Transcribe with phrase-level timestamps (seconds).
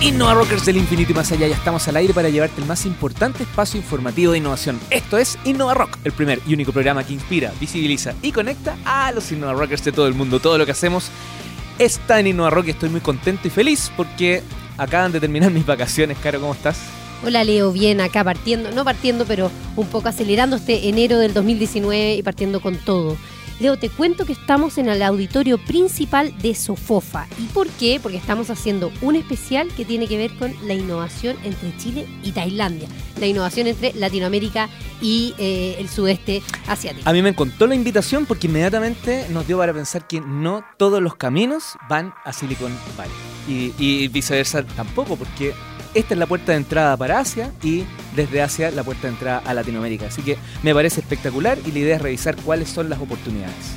[0.00, 2.86] Innova Rockers del infinito y más allá, ya estamos al aire para llevarte el más
[2.86, 4.78] importante espacio informativo de innovación.
[4.90, 9.10] Esto es Innova Rock, el primer y único programa que inspira, visibiliza y conecta a
[9.10, 10.38] los Innova Rockers de todo el mundo.
[10.38, 11.10] Todo lo que hacemos
[11.78, 14.42] está en Innova Rock y estoy muy contento y feliz porque
[14.76, 16.16] acaban de terminar mis vacaciones.
[16.22, 16.78] Caro, ¿cómo estás?
[17.24, 22.14] Hola Leo, bien acá partiendo, no partiendo, pero un poco acelerando este enero del 2019
[22.14, 23.16] y partiendo con todo.
[23.60, 27.26] Leo, te cuento que estamos en el auditorio principal de Sofofa.
[27.40, 27.98] ¿Y por qué?
[28.00, 32.30] Porque estamos haciendo un especial que tiene que ver con la innovación entre Chile y
[32.30, 32.88] Tailandia.
[33.18, 34.68] La innovación entre Latinoamérica
[35.02, 37.08] y eh, el sudeste asiático.
[37.08, 41.02] A mí me encantó la invitación porque inmediatamente nos dio para pensar que no todos
[41.02, 43.12] los caminos van a Silicon Valley.
[43.48, 45.52] Y, y viceversa tampoco, porque
[45.94, 47.84] esta es la puerta de entrada para Asia y
[48.14, 50.06] desde Asia la puerta de entrada a Latinoamérica.
[50.06, 53.76] Así que me parece espectacular y la idea es revisar cuáles son las oportunidades.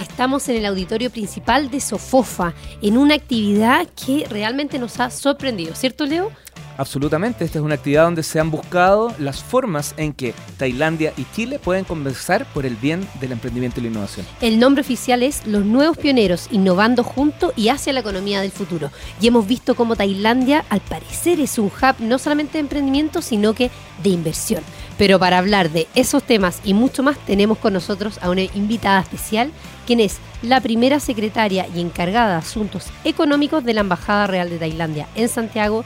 [0.00, 5.74] Estamos en el auditorio principal de Sofofa, en una actividad que realmente nos ha sorprendido,
[5.74, 6.32] ¿cierto Leo?
[6.78, 11.26] Absolutamente, esta es una actividad donde se han buscado las formas en que Tailandia y
[11.34, 14.26] Chile pueden conversar por el bien del emprendimiento y la innovación.
[14.40, 18.90] El nombre oficial es Los Nuevos Pioneros, innovando juntos y hacia la economía del futuro.
[19.20, 23.54] Y hemos visto cómo Tailandia al parecer es un hub no solamente de emprendimiento, sino
[23.54, 23.70] que
[24.02, 24.62] de inversión.
[24.98, 29.00] Pero para hablar de esos temas y mucho más, tenemos con nosotros a una invitada
[29.00, 29.50] especial,
[29.86, 34.58] quien es la primera secretaria y encargada de asuntos económicos de la Embajada Real de
[34.58, 35.84] Tailandia en Santiago,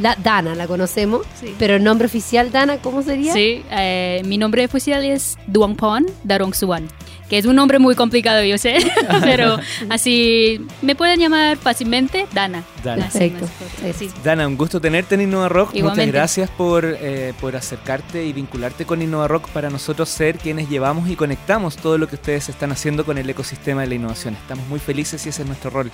[0.00, 1.54] la Dana la conocemos, Sí.
[1.58, 3.32] pero el nombre oficial Dana, ¿cómo sería?
[3.32, 6.88] Sí, eh, mi nombre oficial es Duangpon Darongsuan,
[7.28, 8.76] que es un nombre muy complicado, yo sé,
[9.22, 9.58] pero
[9.90, 12.64] así me pueden llamar fácilmente Dana.
[12.82, 13.04] Dana.
[13.04, 13.46] Perfecto.
[13.96, 14.10] sí.
[14.22, 15.74] Dana, un gusto tenerte en Innova Rock.
[15.74, 20.68] Muchas gracias por, eh, por acercarte y vincularte con Innova Rock para nosotros ser quienes
[20.68, 24.34] llevamos y conectamos todo lo que ustedes están haciendo con el ecosistema de la innovación.
[24.34, 25.90] Estamos muy felices y ese es nuestro rol.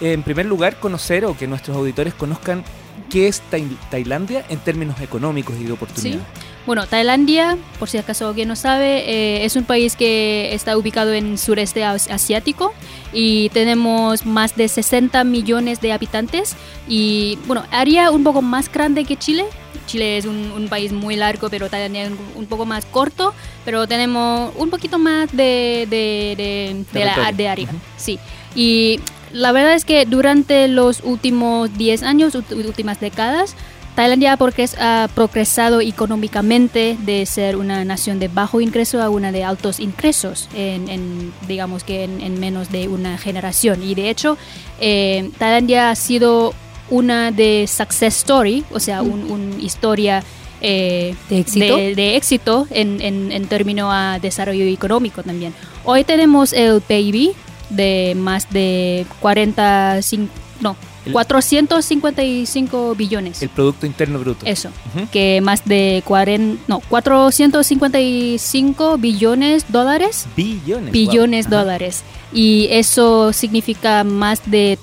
[0.00, 2.64] En primer lugar, conocer o que nuestros auditores conozcan
[3.10, 6.20] qué es Tai- Tailandia en términos económicos y de oportunidad.
[6.66, 11.12] Bueno, Tailandia, por si acaso alguien no sabe, eh, es un país que está ubicado
[11.12, 12.72] en sureste as- asiático
[13.12, 16.56] y tenemos más de 60 millones de habitantes
[16.88, 19.44] y bueno, área un poco más grande que Chile.
[19.86, 23.34] Chile es un, un país muy largo, pero Tailandia es un, un poco más corto,
[23.66, 27.52] pero tenemos un poquito más de, de, de- de la, área.
[27.68, 27.76] Ujú.
[27.98, 28.18] Sí,
[28.56, 29.00] y
[29.34, 33.56] la verdad es que durante los últimos 10 años, últimas décadas,
[33.96, 34.38] Tailandia ha
[34.78, 40.48] ha progresado económicamente de ser una nación de bajo ingreso a una de altos ingresos,
[40.54, 43.82] en, en, digamos que en, en menos de una generación.
[43.82, 44.38] Y de hecho,
[44.80, 46.54] eh, Tailandia ha sido
[46.88, 50.22] una de success story, o sea, un, un historia
[50.60, 51.76] eh, ¿De éxito?
[51.76, 55.52] de, de éxito en, en, en términos a desarrollo económico también.
[55.84, 57.34] Hoy tenemos el PIB
[57.74, 60.30] de más de 45,
[60.60, 60.76] no,
[61.06, 63.42] El- 455 billones.
[63.42, 64.46] El Producto Interno Bruto.
[64.46, 65.06] Eso, Ujú.
[65.10, 70.92] que más de 40, no, 455 billones dólares, Billones.
[70.92, 71.58] billones wow.
[71.60, 72.02] Dólares.
[72.32, 74.78] Y eso significa más de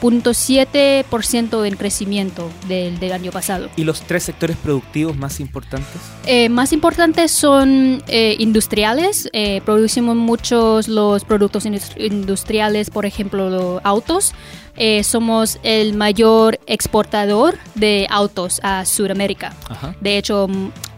[0.00, 3.68] 3.7% en crecimiento del, del año pasado.
[3.76, 6.00] ¿Y los tres sectores productivos más importantes?
[6.26, 9.28] Eh, más importantes son eh, industriales.
[9.32, 14.32] Eh, producimos muchos los productos indus- industriales, por ejemplo, los autos.
[14.76, 19.54] Eh, somos el mayor exportador de autos a Sudamérica.
[19.68, 19.94] Ajá.
[20.00, 20.48] De hecho,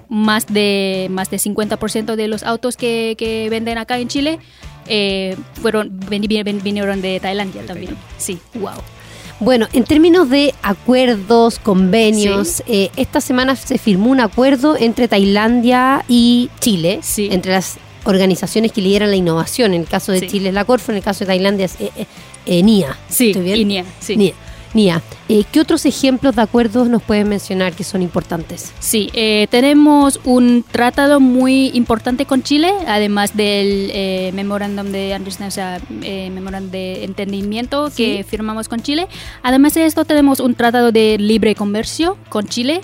[0.08, 4.38] más de, más de 50% de los autos que, que venden acá en Chile
[4.86, 7.94] eh, fueron, ven- ven- vinieron de Tailandia De también.
[7.94, 8.16] Tailandia.
[8.18, 8.38] Sí.
[8.54, 8.70] Wow.
[9.40, 16.04] Bueno, en términos de acuerdos, convenios, eh, esta semana se firmó un acuerdo entre Tailandia
[16.08, 17.28] y Chile, Sí.
[17.32, 19.74] entre las organizaciones que lideran la innovación.
[19.74, 20.26] En el caso de Sí.
[20.28, 22.06] Chile es la Corfo, en el caso de Tailandia es eh, eh,
[22.46, 22.96] eh, NIA.
[23.08, 23.58] Sí, ¿Estoy bien?
[23.60, 24.16] INEA, sí.
[24.16, 24.34] NIA.
[24.74, 25.02] NIA.
[25.28, 28.72] Eh, ¿Qué otros ejemplos de acuerdos nos pueden mencionar que son importantes?
[28.80, 35.48] Sí, eh, tenemos un tratado muy importante con Chile, además del eh, Memorandum de Understanding,
[35.48, 37.96] o sea, eh, Memorandum de Entendimiento Sí.
[38.16, 39.08] que firmamos con Chile.
[39.42, 42.80] Además de esto, tenemos un tratado de libre comercio con Chile.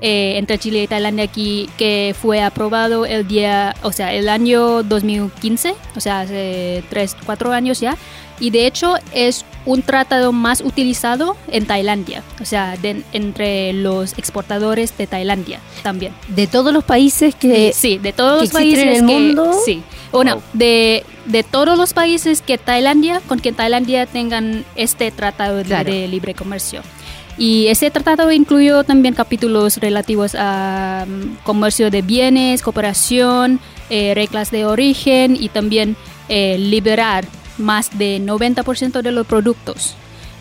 [0.00, 4.84] eh, entre Chile y Tailandia aquí que fue aprobado el día, o sea, el año
[4.84, 7.96] 2015, o sea, hace 3, 4 años ya,
[8.40, 14.16] y de hecho es un tratado más utilizado en Tailandia, o sea, de- entre los
[14.18, 16.12] exportadores de Tailandia también.
[16.28, 17.72] De todos los países que...
[17.74, 19.52] sí, de todos que los países en el que- mundo.
[19.64, 19.82] Sí,
[20.12, 20.42] bueno, Wow.
[20.54, 25.90] de, de todos los países que Tailandia, con que Tailandia tengan este tratado Claro.
[25.92, 26.80] de libre comercio.
[27.36, 34.50] Y ese tratado incluyó también capítulos relativos a mm, comercio de bienes, cooperación, eh, reglas
[34.50, 35.94] de origen y también
[36.28, 37.24] eh, liberar
[37.58, 39.94] más de 90% de los productos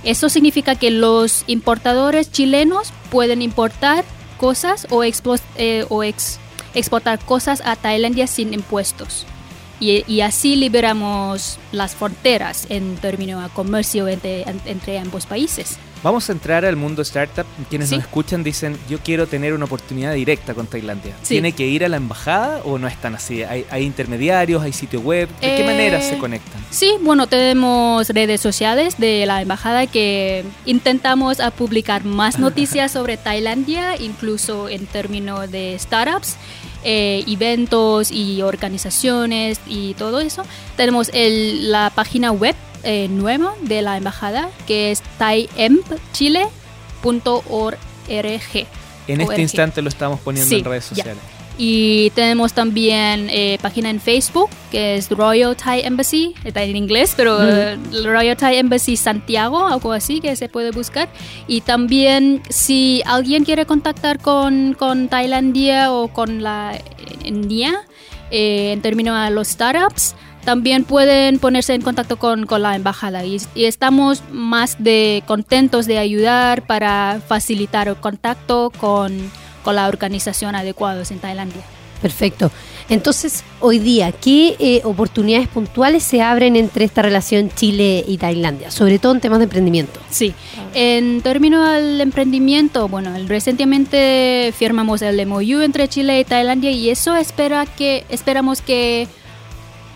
[0.03, 4.05] Eso significa que los importadores chilenos pueden importar
[4.37, 6.39] cosas o, expo- eh, o ex-
[6.75, 9.25] exportar cosas a Tailandia sin impuestos.
[9.79, 15.77] Y, así liberamos las fronteras en términos de comercio entre ambos países.
[16.03, 17.45] Vamos a entrar al mundo startup.
[17.69, 17.95] Quienes Sí.
[17.95, 21.15] nos escuchan dicen, yo quiero tener una oportunidad directa con Tailandia.
[21.23, 21.29] Sí.
[21.35, 23.43] ¿Tiene que ir a la embajada o no es tan así?
[23.43, 24.61] ¿Hay, hay intermediarios?
[24.63, 25.27] ¿Hay sitio web?
[25.41, 26.63] ¿De qué Eh, manera se conectan?
[26.69, 33.17] Sí, bueno, tenemos redes sociales de la embajada que intentamos a publicar más noticias sobre
[33.17, 36.35] Tailandia, incluso en términos de startups,
[36.83, 40.43] eh, eventos y organizaciones y todo eso.
[40.77, 42.55] Tenemos el- la página web
[42.87, 46.47] eh, nueva de la embajada que es thaiempchile.org.
[49.07, 49.39] En este ORG.
[49.39, 51.21] instante lo estamos poniendo Sí, en redes sociales.
[51.57, 57.13] Y tenemos también eh, página en Facebook que es Royal Thai Embassy, está en inglés,
[57.17, 61.09] pero eh, Royal Thai Embassy Santiago, algo así que se puede buscar.
[61.45, 66.79] Y también si alguien quiere contactar con, con Tailandia o con la
[67.25, 67.81] India
[68.29, 70.15] eh, en términos de los startups,
[70.47, 75.87] también pueden ponerse en contacto con, con la embajada y, y estamos más de contentos
[75.87, 79.29] de ayudar para facilitar el contacto con,
[79.61, 81.63] con la organización adecuados en Tailandia.
[82.01, 82.49] Perfecto.
[82.87, 88.71] Entonces, hoy día, ¿qué eh, oportunidades puntuales se abren entre esta relación Chile y Tailandia?
[88.71, 89.99] Sobre todo en temas de emprendimiento.
[90.09, 90.33] Sí,
[90.73, 97.17] en términos del emprendimiento, bueno, recientemente firmamos el MOU entre Chile y Tailandia y eso
[97.17, 99.09] espera que, esperamos que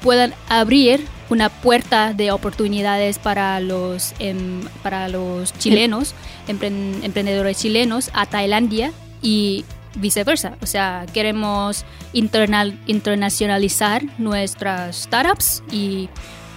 [0.01, 6.13] puedan abrir una puerta de oportunidades para los, em, para los chilenos,
[6.47, 9.63] empren- emprendedores chilenos a Tailandia y
[9.95, 10.55] viceversa.
[10.61, 16.09] O sea, queremos internal- internacionalizar nuestras startups y,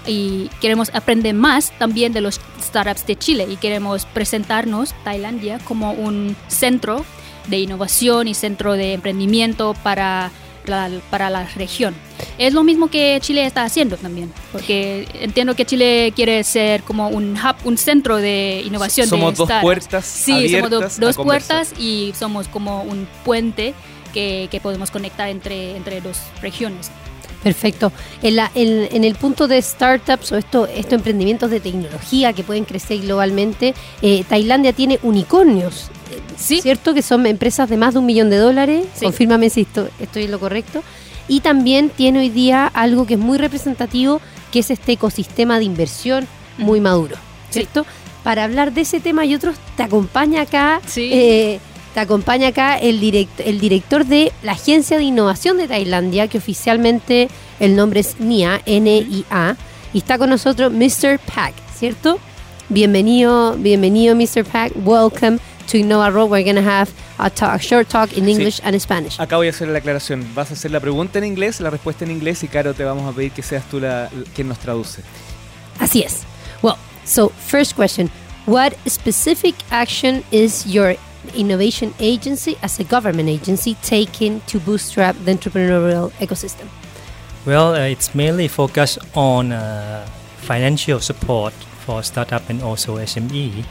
[0.07, 5.93] y queremos aprender más también de los startups de Chile y queremos presentarnos Tailandia como
[5.93, 7.05] un centro
[7.49, 10.31] de innovación y centro de emprendimiento para
[10.67, 11.95] la, para la región.
[12.39, 17.09] Es lo mismo que Chile está haciendo también, porque entiendo que Chile quiere ser como
[17.09, 19.09] un hub, un centro de innovación.
[19.09, 21.25] Somos de dos puertas Sí, somos do- dos conversar.
[21.67, 23.75] puertas y somos como un puente
[24.13, 26.91] que, que podemos conectar entre, entre dos regiones.
[27.43, 27.93] Perfecto.
[28.23, 32.43] En, la- en- en el punto de startups o esto- estos emprendimientos de tecnología que
[32.43, 35.91] pueden crecer globalmente, eh, Tailandia tiene unicornios,
[36.37, 36.61] Sí.
[36.61, 36.95] ¿cierto?
[36.95, 38.87] Que son empresas de más de un millón de dólares.
[38.95, 39.05] Sí.
[39.05, 40.83] Confírmame si esto- estoy en lo correcto.
[41.29, 44.21] Y también tiene hoy día algo que es muy representativo,
[44.53, 46.27] que es este ecosistema de inversión
[46.59, 47.17] muy maduro,
[47.51, 47.85] ¿cierto?
[48.23, 51.11] Para hablar de ese tema y otros, te acompaña acá Sí.
[51.13, 51.61] eh,
[51.95, 56.39] te acompaña acá el, direct- el director de la Agencia de Innovación de Tailandia, que
[56.39, 57.29] oficialmente
[57.61, 59.57] el nombre es NIA, N-I-A,
[59.93, 61.21] y está con nosotros Mr.
[61.21, 62.19] Pak, ¿cierto?
[62.69, 64.45] Bienvenido, bienvenido Mr.
[64.45, 65.39] Pak, welcome
[65.71, 66.31] to Innova Rock.
[66.31, 69.21] We're going to have a, talk, a short talk in English and Spanish.
[69.21, 70.27] Acá voy a hacer la aclaración.
[70.35, 73.09] Vas a hacer la pregunta en inglés, la respuesta en inglés y Caro te vamos
[73.09, 75.03] a pedir que seas tú la, quien nos traduce.
[75.79, 76.23] Así es.
[76.61, 78.11] Well, so first question,
[78.47, 80.97] what specific action is your
[81.35, 86.69] innovation agency as a government agency taking to bootstrap the entrepreneurial ecosystem?
[87.47, 90.07] Well, uh, it's mainly focused on uh,
[90.39, 91.53] financial support
[91.85, 93.65] for startup and also SME.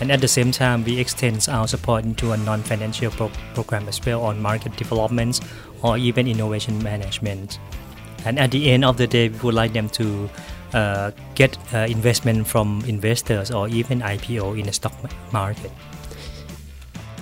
[0.00, 4.00] And at the same time, we extend our support into a non-financial pro- program as
[4.06, 5.40] well on market developments
[5.82, 7.58] or even innovation management.
[8.24, 10.30] And at the end of the day, we would like them to
[10.72, 14.92] uh, get uh, investment from investors or even IPO in the stock
[15.32, 15.72] market.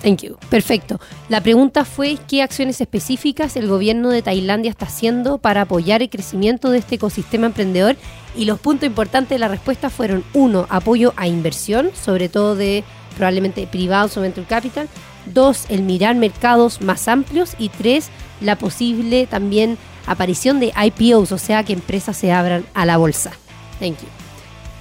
[0.03, 0.37] Thank you.
[0.51, 1.01] Perfecto.
[1.29, 6.11] La pregunta fue qué acciones específicas el gobierno de Tailandia está haciendo para apoyar el
[6.11, 7.97] crecimiento de este ecosistema emprendedor
[8.37, 12.85] y los puntos importantes de la respuesta fueron uno, apoyo a inversión, sobre todo de
[13.17, 14.89] probablemente privados o venture capital,
[15.33, 18.11] dos, el mirar mercados más amplios y tres,
[18.41, 23.33] la posible también aparición de IPOs, o sea que empresas se abran a la bolsa.
[23.81, 24.09] Thank you.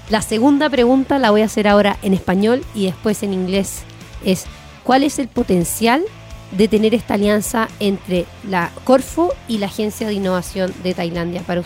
[0.09, 3.81] La segunda pregunta la voy a hacer ahora en español y después en inglés.
[4.23, 4.45] Es
[4.85, 6.05] ¿cuál es el potencial
[6.51, 11.61] de tener esta alianza entre la Corfo y la Agencia de Innovación de Tailandia para?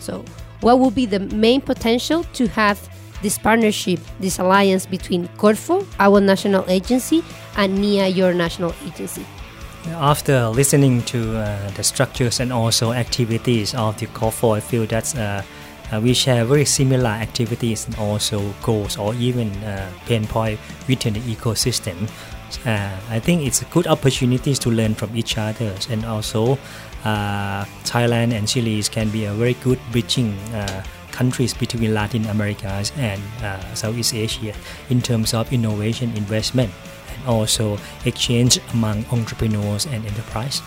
[0.00, 0.24] So,
[0.62, 2.78] what would be the main potential to have
[3.20, 7.22] this partnership, this alliance between Corfo, our national agency,
[7.56, 9.26] and NIA, your national agency?
[9.88, 15.16] After listening to uh, the structures and also activities of the COFO, I feel that
[15.16, 15.42] uh,
[15.92, 21.14] uh, we share very similar activities and also goals or even uh, pain point within
[21.14, 22.08] the ecosystem.
[22.64, 26.58] Uh, I think it's a good opportunities to learn from each other and also
[27.04, 32.82] uh, Thailand and Chile can be a very good bridging uh, countries between Latin America
[32.96, 34.52] and uh, Southeast Asia
[34.90, 36.70] in terms of innovation investment
[37.14, 40.62] and also exchange among entrepreneurs and enterprise.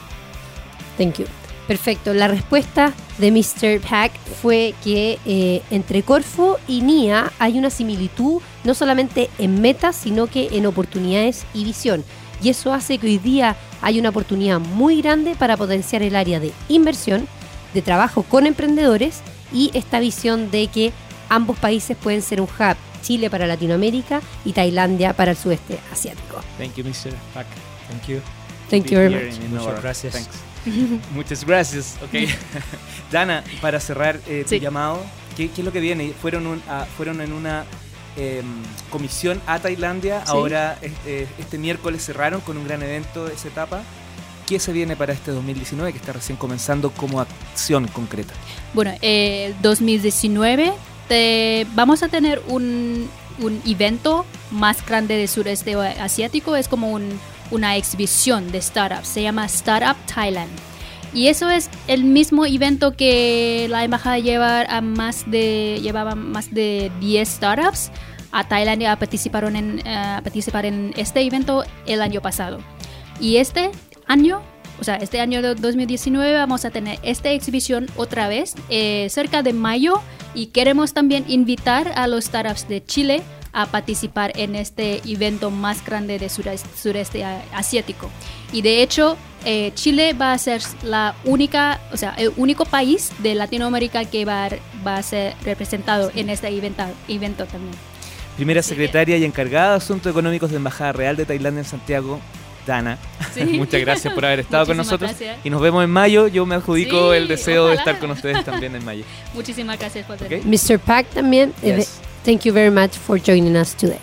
[0.98, 1.28] Thank you.
[1.68, 2.16] Perfecto.
[2.16, 3.80] La respuesta de Mr.
[3.80, 9.96] Pack fue que eh, entre Corfo y NIA hay una similitud no solamente en metas,
[9.96, 12.04] sino que en oportunidades y visión.
[12.42, 16.40] Y eso hace que hoy día hay una oportunidad muy grande para potenciar el área
[16.40, 17.28] de inversión,
[17.74, 19.22] de trabajo con emprendedores
[19.54, 20.92] y esta visión de que
[21.30, 26.42] ambos países pueden ser un hub, Chile para Latinoamérica y Tailandia para el sudeste asiático.
[26.58, 27.14] Thank you, Mr.
[27.34, 27.48] Pack.
[27.90, 28.20] Thank you.
[28.70, 29.40] Thank you very much.
[29.50, 30.14] Muchas gracias.
[30.14, 30.30] Thanks.
[31.14, 31.96] Muchas gracias.
[32.04, 32.30] Ok.
[33.12, 34.60] Dana, para cerrar eh, tu Sí.
[34.60, 35.02] llamado,
[35.36, 36.14] ¿qué, qué es lo que viene?
[36.22, 37.66] Fueron, un- a- fueron en una
[38.18, 38.46] em,
[38.90, 40.32] comisión a Tailandia, Sí.
[40.32, 43.82] ahora este, este miércoles cerraron con un gran evento de esa etapa.
[44.48, 48.34] ¿Qué se viene para este 2019 que está recién comenzando como acción concreta?
[48.74, 50.74] Bueno, eh, 2019
[51.08, 53.08] te- vamos a tener un,
[53.40, 56.56] un evento más grande del sureste asiático.
[56.56, 57.20] Es como un-
[57.52, 59.08] una exhibición de startups.
[59.08, 60.50] Se llama Startup Thailand.
[61.14, 66.54] Y eso es el mismo evento que la embajada lleva a más de, llevaba más
[66.54, 67.92] de 10 startups
[68.32, 72.60] a Tailandia participaron en, eh, participar en este evento el año pasado.
[73.20, 73.72] Y este
[74.08, 74.42] año,
[74.80, 79.42] o sea, este año de 2019 vamos a tener esta exhibición otra vez, eh, cerca
[79.42, 80.02] de mayo,
[80.34, 85.84] y queremos también invitar a los startups de Chile a participar en este evento más
[85.84, 88.12] grande de sureste, asiático.
[88.54, 93.12] Y de hecho, eh, Chile va a ser la única, o sea, el único país
[93.20, 94.50] de Latinoamérica que va a,
[94.86, 97.74] va a ser representado en este evento, evento también.
[98.36, 102.20] Primera secretaria y encargada de Asuntos Económicos de Embajada Real de Tailandia en Santiago,
[102.66, 102.98] Dana.
[103.34, 103.44] Sí.
[103.58, 105.10] Muchas gracias por haber estado con nosotros.
[105.12, 105.38] gracias.
[105.44, 106.28] Y nos vemos en mayo.
[106.28, 107.80] Yo me adjudico Sí, el deseo de ojalá.
[107.82, 109.04] estar con ustedes también en mayo.
[109.34, 110.44] Muchísimas gracias por Ok.
[110.46, 110.80] Mr.
[110.80, 112.00] Pack también, eh, Yes.
[112.24, 114.00] thank you very much for joining us today.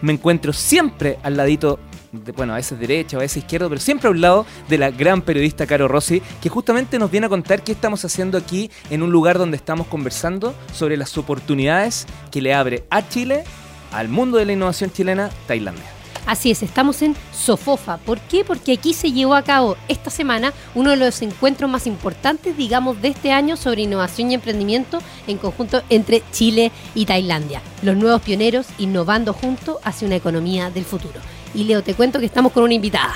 [0.00, 1.78] Me encuentro siempre al ladito,
[2.12, 5.22] bueno, a veces derecha, a veces izquierdo, pero siempre a un lado de la gran
[5.22, 9.12] periodista Caro Rossi, que justamente nos viene a contar qué estamos haciendo aquí en un
[9.12, 13.44] lugar donde estamos conversando sobre las oportunidades que le abre a Chile,
[13.92, 16.00] al mundo de la innovación chilena, Tailandia.
[16.26, 17.96] Así es, estamos en Sofofa.
[17.96, 18.44] ¿Por qué?
[18.44, 23.00] Porque aquí se llevó a cabo esta semana uno de los encuentros más importantes, digamos,
[23.02, 27.62] de este año sobre innovación y emprendimiento en conjunto entre Chile y Tailandia.
[27.82, 31.20] Los nuevos pioneros innovando juntos hacia una economía del futuro.
[31.54, 33.14] Y Leo, te cuento que estamos con una invitada.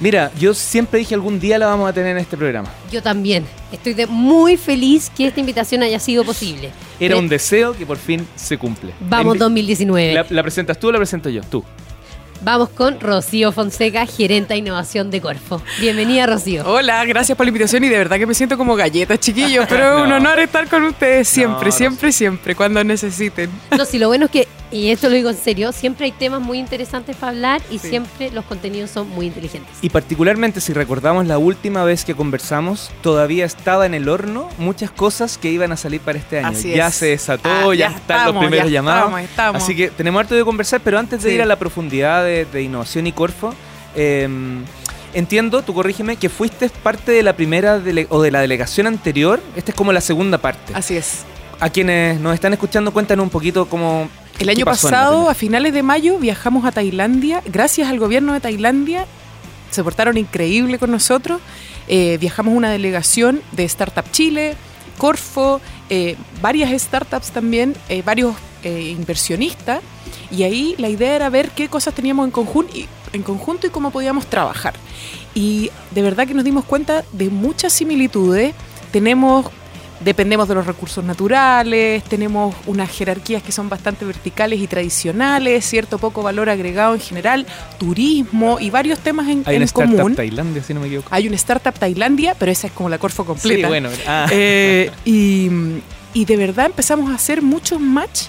[0.00, 2.68] Mira, yo siempre dije algún día la vamos a tener en este programa.
[2.90, 3.44] Yo también.
[3.70, 6.70] Estoy de muy feliz que esta invitación haya sido posible.
[6.98, 8.92] Era Pre- un deseo que por fin se cumple.
[9.00, 10.14] Vamos Invi- 2019.
[10.14, 11.40] ¿La, la presentas tú o la presento yo?
[11.42, 11.62] Tú.
[12.44, 15.62] Vamos con Rocío Fonseca, gerente de innovación de Corfo.
[15.80, 16.64] Bienvenida, Rocío.
[16.66, 19.98] Hola, gracias por la invitación y de verdad que me siento como galleta, chiquillos, pero
[19.98, 20.16] es un No.
[20.16, 23.48] honor estar con ustedes siempre, No, siempre, siempre, cuando necesiten.
[23.78, 26.40] No, si lo bueno es que, y esto lo digo en serio, siempre hay temas
[26.40, 27.90] muy interesantes para hablar y Sí.
[27.90, 29.70] siempre los contenidos son muy inteligentes.
[29.82, 34.90] Y particularmente si recordamos la última vez que conversamos, todavía estaba en el horno muchas
[34.90, 36.48] cosas que iban a salir para este año.
[36.48, 36.94] Así ya es.
[36.94, 39.02] se desató, Ah, ya, ya están estamos, los primeros ya llamados.
[39.04, 39.62] estamos, estamos.
[39.62, 41.34] Así que tenemos harto de conversar, pero antes de Sí.
[41.36, 43.54] ir a la profundidad de, de innovación y Corfo,
[43.94, 44.26] eh,
[45.14, 49.40] entiendo, tú corrígeme, que fuiste parte de la primera dele- o de la delegación anterior.
[49.56, 50.72] Esta es como la segunda parte.
[50.74, 51.24] Así es.
[51.60, 54.08] A quienes nos están escuchando, cuéntanos un poquito cómo.
[54.38, 57.42] El año pasado, a finales de mayo, viajamos a Tailandia.
[57.46, 59.06] Gracias al gobierno de Tailandia,
[59.70, 61.40] se portaron increíble con nosotros.
[61.88, 64.56] Eh, viajamos una delegación de Startup Chile,
[64.98, 65.60] Corfo,
[65.90, 68.34] eh, varias startups también, eh, varios
[68.64, 69.80] eh, inversionistas.
[70.30, 73.70] Y ahí la idea era ver qué cosas teníamos en, conjun- y- en conjunto y
[73.70, 74.74] cómo podíamos trabajar.
[75.34, 78.54] Y de verdad que nos dimos cuenta de muchas similitudes.
[78.92, 79.46] Tenemos
[80.04, 85.98] dependemos de los recursos naturales, tenemos unas jerarquías que son bastante verticales y tradicionales, cierto
[85.98, 87.46] poco valor agregado en general,
[87.78, 90.14] turismo y varios temas en, Hay en una startup común.
[90.14, 91.08] Tailandia, si no me equivoco.
[91.10, 93.66] Hay una startup Tailandia, pero esa es como la Corfo completa.
[93.66, 93.88] Sí, bueno.
[94.06, 94.26] ah.
[94.30, 95.48] Eh, y,
[96.14, 98.22] y de verdad empezamos a hacer muchos match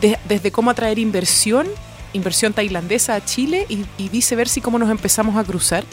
[0.00, 1.66] de- desde cómo atraer inversión,
[2.12, 5.84] inversión tailandesa a Chile y, y viceversa y cómo nos empezamos a cruzar.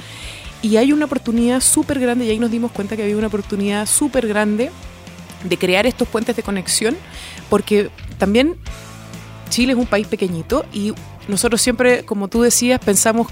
[0.61, 3.85] Y hay una oportunidad súper grande, y ahí nos dimos cuenta que había una oportunidad
[3.85, 4.71] súper grande
[5.43, 6.97] de crear estos puentes de conexión,
[7.49, 8.55] porque también
[9.49, 10.93] Chile es un país pequeñito y
[11.27, 13.27] nosotros siempre, como tú decías, pensamos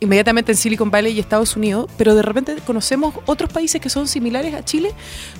[0.00, 4.08] inmediatamente en Silicon Valley y Estados Unidos, pero de repente conocemos otros países que son
[4.08, 4.92] similares a Chile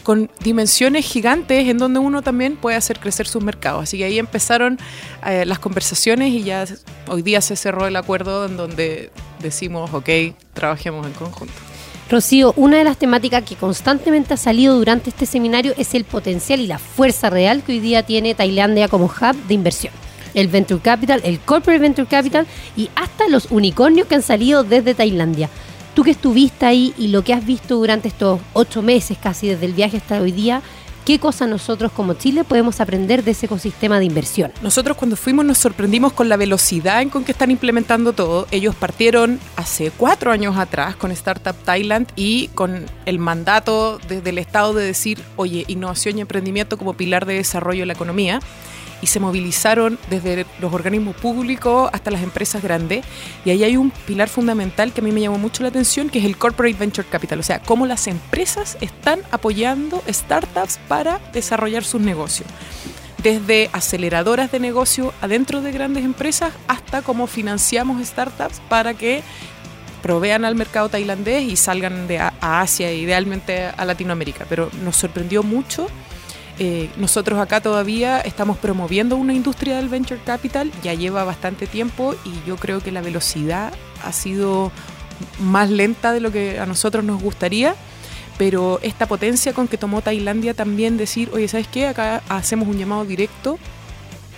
[0.03, 3.85] con dimensiones gigantes en donde uno también puede hacer crecer sus mercados.
[3.85, 4.79] Así que ahí empezaron
[5.27, 6.67] eh, las conversaciones y ya
[7.09, 10.09] hoy día se cerró el acuerdo en donde decimos, ok,
[10.53, 11.70] trabajemos en conjunto.
[12.11, 16.59] Rocío, una de las temáticas que constantemente ha salido durante este seminario es el potencial
[16.59, 19.93] y la fuerza real que hoy día tiene Tailandia como hub de inversión.
[20.35, 24.95] El Venture Capital, el Corporate Venture Capital y hasta los unicornios que han salido desde
[24.95, 25.49] Tailandia.
[25.95, 29.67] Tú que estuviste ahí y lo que has visto durante estos ocho meses casi desde
[29.67, 30.63] el viaje hasta hoy día,
[31.11, 34.53] ¿qué cosas nosotros como Chile podemos aprender de ese ecosistema de inversión?
[34.63, 38.47] Nosotros cuando fuimos nos sorprendimos con la velocidad en con que están implementando todo.
[38.53, 44.39] Ellos partieron hace cuatro años atrás con Startup Thailand y con el mandato desde el
[44.39, 48.39] Estado de decir, oye, innovación y emprendimiento como pilar de desarrollo de la economía
[49.03, 53.05] y se movilizaron desde los organismos públicos hasta las empresas grandes.
[53.45, 56.19] Y ahí hay un pilar fundamental que a mí me llamó mucho la atención, que
[56.19, 61.85] es el Corporate Venture Capital, o sea, cómo las empresas están apoyando startups para desarrollar
[61.85, 62.49] sus negocios.
[63.23, 69.23] Desde aceleradoras de negocio adentro de grandes empresas hasta cómo financiamos startups para que
[70.03, 74.47] provean al mercado tailandés y salgan de a, Asia, idealmente a Latinoamérica.
[74.49, 75.89] Pero nos sorprendió mucho
[76.63, 82.15] eh, nosotros acá todavía estamos promoviendo una industria del venture capital, ya lleva bastante tiempo
[82.23, 83.73] y yo creo que la velocidad
[84.05, 84.71] ha sido
[85.39, 87.75] más lenta de lo que a nosotros nos gustaría,
[88.37, 91.87] pero esta potencia con que tomó Tailandia también decir, oye, ¿sabes qué?
[91.87, 93.59] Acá hacemos un llamado directo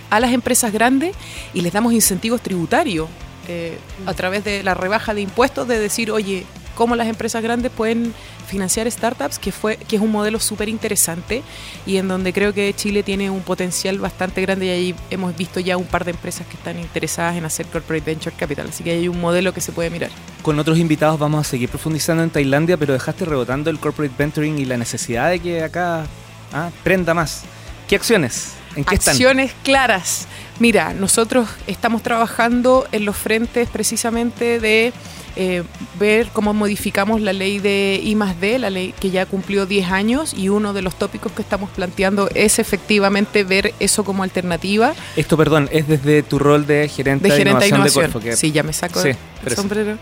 [0.09, 1.13] a las empresas grandes
[1.53, 3.09] y les damos incentivos tributarios
[3.49, 7.71] eh, a través de la rebaja de impuestos, de decir, oye, cómo las empresas grandes
[7.71, 8.13] pueden
[8.47, 11.43] financiar startups, que, fue, que es un modelo súper interesante
[11.85, 15.59] y en donde creo que Chile tiene un potencial bastante grande y ahí hemos visto
[15.59, 18.91] ya un par de empresas que están interesadas en hacer corporate venture capital, así que
[18.91, 20.09] hay un modelo que se puede mirar.
[20.41, 24.57] Con otros invitados vamos a seguir profundizando en Tailandia, pero dejaste rebotando el corporate venturing
[24.57, 26.05] y la necesidad de que acá
[26.51, 27.43] ah, prenda más.
[27.87, 28.53] ¿Qué acciones?
[28.75, 30.27] ¿En qué acciones claras.
[30.59, 34.93] Mira, nosotros estamos trabajando en los frentes precisamente de
[35.35, 35.63] eh,
[35.99, 39.91] ver cómo modificamos la ley de I más D, la ley que ya cumplió 10
[39.91, 44.93] años y uno de los tópicos que estamos planteando es efectivamente ver eso como alternativa.
[45.15, 48.35] Esto, perdón, es desde tu rol de gerente de, gerente innovación, de Corfo.
[48.35, 49.17] Sí, ya me saco el
[49.55, 49.97] sombrero.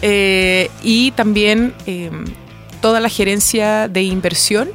[0.00, 2.10] Eh, y también eh,
[2.80, 4.70] toda la gerencia de inversión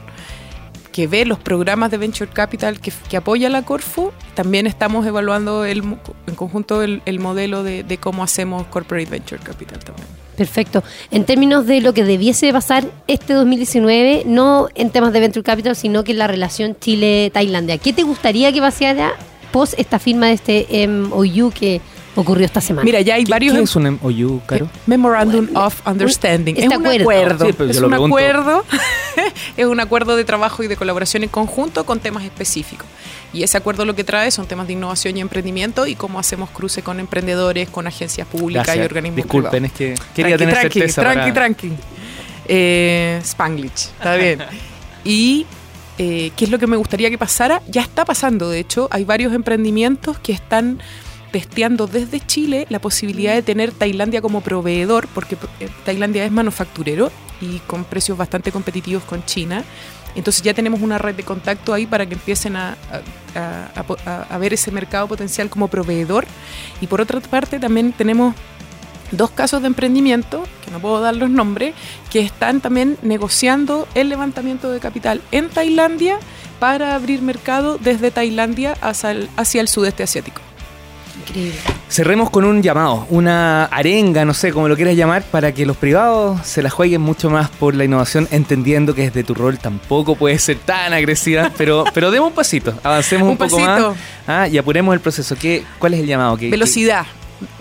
[0.94, 5.80] que ve los programas de Venture Capital que, apoya la Corfo, también estamos evaluando el,
[6.28, 10.08] en conjunto el, modelo de, cómo hacemos Corporate Venture Capital también.
[10.38, 10.84] Perfecto.
[11.12, 15.76] En términos de lo que debiese pasar este 2019, no en temas de Venture Capital,
[15.76, 19.14] sino que la relación Chile-Tailandia, ¿qué te gustaría que pasara
[19.52, 21.82] post esta firma de este MOU que
[22.16, 22.86] ocurrió esta semana.
[22.86, 23.56] Mira, ya hay varios.
[23.56, 24.70] ¿Qué es un MOU, Caro?
[24.86, 26.56] Memorandum of Understanding.
[26.56, 27.46] Este es un acuerdo.
[27.48, 28.66] es un acuerdo.
[29.58, 32.88] es un acuerdo de trabajo y de colaboración en conjunto con temas específicos.
[33.34, 36.50] Y ese acuerdo lo que trae son temas de innovación y emprendimiento y cómo hacemos
[36.52, 41.02] cruce con emprendedores, con agencias públicas y organismos Disculpen, es que quería tener tranqui, certeza.
[41.02, 41.72] Tranqui, tranqui.
[42.46, 44.40] Eh, Spanglish, está bien.
[45.06, 45.46] Y
[45.98, 49.04] eh, qué es lo que me gustaría que pasara, ya está pasando, de hecho, hay
[49.04, 50.80] varios emprendimientos que están
[51.34, 57.12] testeando desde Chile la posibilidad de tener Tailandia como proveedor, porque eh, Tailandia es manufacturero
[57.42, 59.64] y con precios bastante competitivos con China.
[60.16, 62.78] Entonces ya tenemos una red de contacto ahí para que empiecen a,
[63.34, 66.28] a, ver ese mercado potencial como proveedor.
[66.82, 68.36] Y por otra parte también tenemos
[69.12, 71.74] dos casos de emprendimiento, que no puedo dar los nombres,
[72.12, 76.20] que están también negociando el levantamiento de capital en Tailandia
[76.60, 80.53] para abrir mercado desde Tailandia hacia el sudeste asiático.
[81.20, 81.60] Increíble.
[81.90, 85.78] Cerremos con un llamado, una arenga, no sé cómo lo quieras llamar, para que los
[85.78, 90.16] privados se la jueguen mucho más por la innovación, entendiendo que desde tu rol tampoco
[90.16, 93.96] puede ser tan agresiva, pero, pero demos un pasito, avancemos un, poco más
[94.28, 95.36] ah, y apuremos el proceso.
[95.36, 96.38] ¿Qué, ¿Cuál es el llamado?
[96.38, 97.06] Velocidad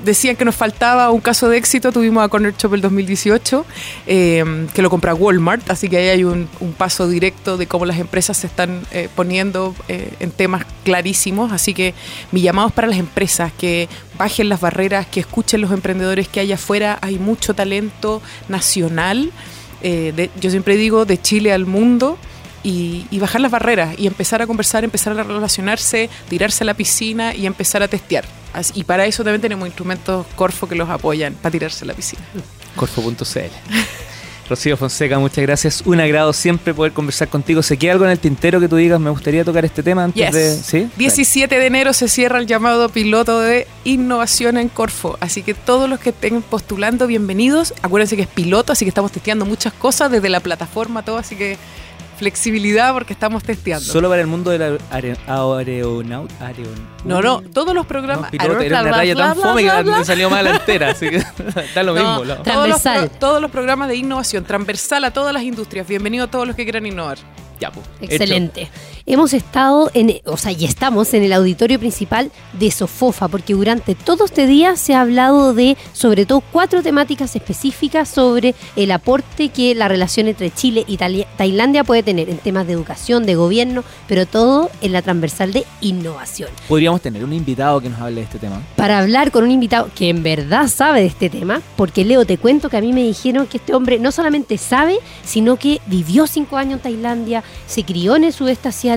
[0.05, 3.65] decían que nos faltaba un caso de éxito, tuvimos a Corner Shop el 2018,
[4.07, 7.99] eh, que lo compra Walmart, así que ahí hay un, paso directo de cómo las
[7.99, 11.95] empresas se están eh, poniendo eh, en temas clarísimos, así que
[12.33, 16.41] mi llamado es para las empresas, que bajen las barreras, que escuchen los emprendedores que
[16.41, 19.31] hay afuera, hay mucho talento nacional,
[20.41, 22.17] yo siempre digo, de Chile al mundo.
[22.65, 26.75] Y, y, bajar las barreras y empezar a conversar, empezar a relacionarse, tirarse a la
[26.75, 28.25] piscina y empezar a testear.
[28.75, 32.23] Y para eso también tenemos instrumentos Corfo que los apoyan para tirarse a la piscina.
[32.77, 33.15] Corfo.cl.
[34.49, 35.83] Rocío Fonseca, muchas gracias.
[35.87, 37.63] Un agrado siempre poder conversar contigo.
[37.63, 39.01] ¿Se queda algo en el tintero que tú digas?
[39.01, 40.57] Me gustaría tocar este tema antes de.
[40.57, 40.91] ¿Sí?
[40.99, 45.17] 17 de enero se cierra el llamado piloto de innovación en Corfo.
[45.21, 47.73] Así que todos los que estén postulando, bienvenidos.
[47.83, 51.17] Acuérdense que es piloto, así que estamos testeando muchas cosas desde la plataforma, todo.
[51.17, 51.57] Así que
[52.27, 53.85] Flexibilidad porque estamos testeando.
[53.85, 58.33] Solo para el mundo de la are- aeronaut- aeron- no, no, todos los programas.
[58.33, 61.19] No, piloto, era una raya tan fome que me salió mal entera, así que
[61.75, 62.25] da lo No, mismo.
[62.25, 63.09] lo- todos, los, Transversal.
[63.11, 65.85] pro- todos los programas de innovación, transversal a todas las industrias.
[65.89, 67.19] Bienvenido a todos los que quieran innovar.
[67.59, 68.71] Ya, pues, hecho.
[69.05, 73.97] Hemos estado en, o sea, y estamos en el auditorio principal de Sofofa, porque durante
[73.97, 79.49] todo este día se ha hablado de, sobre todo, cuatro temáticas específicas sobre el aporte
[79.49, 83.83] que la relación entre Chile y Tailandia puede tener en temas de educación, de gobierno,
[84.07, 86.51] pero todo en la transversal de innovación.
[86.69, 88.63] Podríamos tener un invitado que nos hable de este tema.
[88.77, 92.39] Para hablar con un invitado que en verdad sabe de este tema, porque Leo, te
[92.39, 96.29] cuento que a mí me dijeron que este hombre no solamente sabe, sino que vivió
[96.29, 98.92] cinco años en Tailandia, se crió en el sudeste asiático,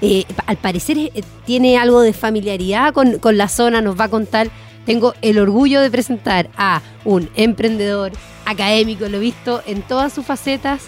[0.00, 1.10] eh, al parecer eh,
[1.44, 4.48] tiene algo de familiaridad con, con la zona, nos va a contar.
[4.84, 8.12] Tengo el orgullo de presentar a un emprendedor
[8.44, 10.82] académico, lo he visto en todas sus facetas,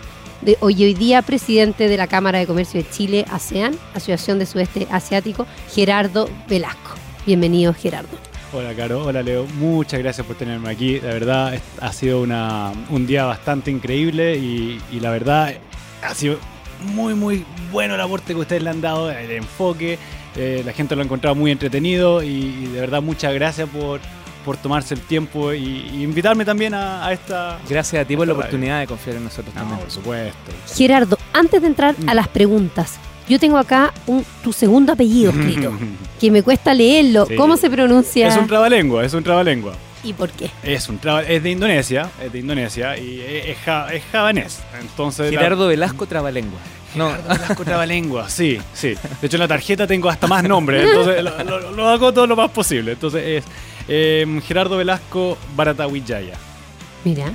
[0.60, 4.86] hoy, hoy día presidente de la Cámara de Comercio de Chile, ASEAN, Asociación de Sudeste
[4.92, 6.94] Asiático, Gerardo Velasco.
[7.26, 8.16] Bienvenido, Gerardo.
[8.52, 11.00] Hola Caro, hola Leo, muchas gracias por tenerme aquí.
[11.00, 15.54] La verdad ha sido una- un día bastante increíble y la verdad
[16.02, 16.38] ha sido
[16.94, 19.98] muy muy bueno el aporte que ustedes le han dado, el enfoque,
[20.36, 24.00] eh, la gente lo ha encontrado muy entretenido y, y de verdad muchas gracias por,
[24.44, 25.58] por tomarse el tiempo y,
[25.92, 27.58] y invitarme también a, a esta...
[27.68, 28.40] Gracias a ti por la radio.
[28.44, 29.80] oportunidad de confiar en nosotros No, también.
[29.80, 30.52] por supuesto.
[30.74, 32.08] Gerardo, antes de entrar Mm.
[32.08, 35.72] a las preguntas, yo tengo acá un, tu segundo apellido escrito,
[36.20, 37.26] que me cuesta leerlo.
[37.26, 37.34] Sí.
[37.36, 38.28] ¿Cómo se pronuncia?
[38.28, 39.74] Es un trabalengua, es un trabalengua.
[40.04, 40.50] ¿Y por qué?
[40.62, 44.60] Es un traba- es de Indonesia, es de Indonesia y es, es ja- es javanés.
[44.80, 46.60] Entonces la- Gerardo Velasco Trabalengua.
[46.94, 48.94] No, Gerardo Velasco Trabalengua, sí, sí.
[49.20, 52.26] De hecho, en la tarjeta tengo hasta más nombres, entonces lo, lo- lo hago todo
[52.26, 52.92] lo más posible.
[52.92, 53.44] Entonces es
[53.88, 56.34] eh, Gerardo Velasco Baratawiyaya.
[57.04, 57.32] Mira,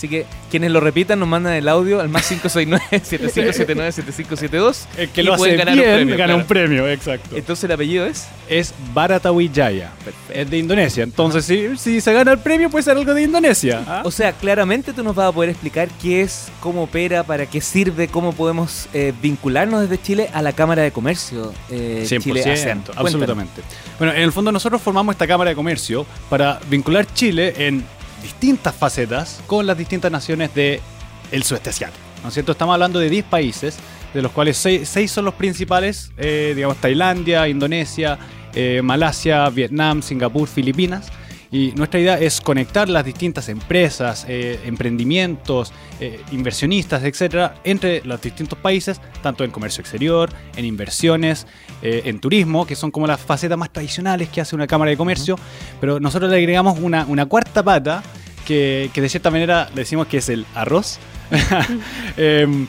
[0.00, 4.86] así que quienes lo repitan nos mandan el audio al más 569-7579-7572.
[4.96, 6.16] El que y lo hace pueden ganar bien un premio.
[6.16, 6.40] gana claro.
[6.40, 7.36] un premio, exacto.
[7.36, 8.26] Entonces el apellido es.
[8.48, 9.92] Es Baratawiyaya.
[10.32, 11.04] Es de Indonesia.
[11.04, 13.84] Entonces, si, si se gana el premio, puede ser algo de Indonesia.
[13.86, 14.00] ¿ah?
[14.06, 17.60] O sea, claramente tú nos vas a poder explicar qué es, cómo opera, para qué
[17.60, 22.84] sirve, cómo podemos eh, vincularnos desde Chile a la Cámara de Comercio eh, 100%, Chile-ASEAN.
[22.96, 23.60] Absolutamente.
[23.98, 27.84] Bueno, en el fondo nosotros formamos esta Cámara de Comercio para vincular Chile en
[28.22, 30.80] distintas facetas con las distintas naciones del
[31.32, 32.04] el sudeste asiático.
[32.22, 32.52] ¿No es cierto?
[32.52, 33.78] Estamos hablando de 10 países,
[34.12, 38.18] de los cuales 6, son los principales, eh, digamos Tailandia, Indonesia,
[38.54, 41.10] eh, Malasia, Vietnam, Singapur, Filipinas.
[41.52, 48.20] Y nuestra idea es conectar las distintas empresas, eh, emprendimientos, eh, inversionistas, etcétera, entre los
[48.20, 51.48] distintos países, tanto en comercio exterior, en inversiones,
[51.82, 54.96] eh, en turismo, que son como las facetas más tradicionales que hace una Cámara de
[54.96, 55.36] Comercio,
[55.80, 58.02] pero nosotros le agregamos una, una cuarta pata
[58.46, 61.00] que, que de cierta manera le decimos que es el arroz,
[62.16, 62.68] em,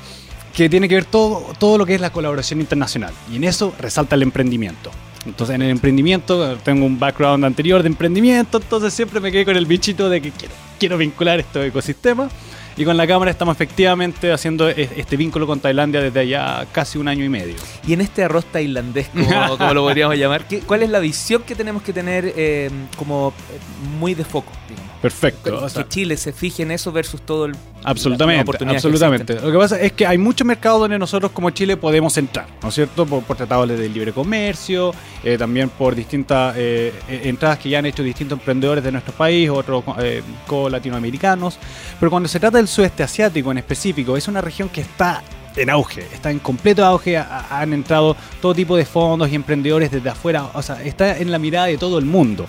[0.56, 3.14] que tiene que ver todo, todo lo que es la colaboración internacional.
[3.32, 4.92] Y en eso resalta el emprendimiento.
[5.26, 9.56] Entonces, en el emprendimiento, tengo un background anterior de emprendimiento, entonces siempre me quedé con
[9.56, 12.32] el bichito de que quiero, quiero vincular estos ecosistemas.
[12.78, 16.98] Y con la Cámara estamos efectivamente haciendo e- este vínculo con Tailandia desde allá casi
[16.98, 17.56] un año y medio.
[17.86, 21.44] Y en este arroz tailandés, como, como lo podríamos llamar, ¿qué- ¿cuál es la visión
[21.44, 23.60] que tenemos que tener eh, como eh,
[24.00, 24.52] muy de foco?
[24.70, 24.81] digamos?
[25.02, 25.44] Perfecto.
[25.44, 27.56] Que o sea, Chile se fije en eso versus todo el.
[27.84, 29.34] Absolutamente, que absolutamente.
[29.42, 32.70] Lo que pasa es que hay muchos mercados donde nosotros como Chile podemos entrar, ¿no
[32.70, 33.06] es cierto?
[33.08, 37.80] Por, por tratados de libre comercio, eh, también por distintas eh, eh, entradas que ya
[37.80, 41.58] han hecho distintos emprendedores de nuestro país, otros eh, co-latinoamericanos.
[42.00, 45.24] Pero cuando se trata del sudeste asiático en específico, es una región que está
[45.56, 49.92] en auge, está en completo auge, ha- han entrado todo tipo de fondos y emprendedores
[49.92, 52.46] desde afuera, o sea, está en la mirada de todo el mundo.